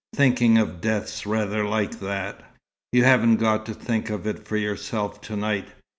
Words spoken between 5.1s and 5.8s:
to night.